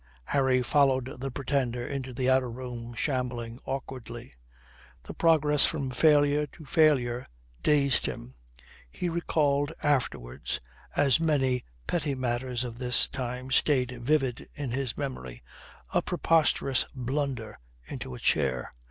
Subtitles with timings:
[0.23, 4.33] Harry followed the Pretender into the outer room, shambling awkwardly.
[5.03, 7.27] The progress from failure to failure
[7.61, 8.33] dazed him.
[8.89, 10.59] He recalled afterwards,
[10.95, 15.43] as many petty matters of this time stayed vivid in his memory,
[15.93, 18.73] a preposterous blunder into a chair.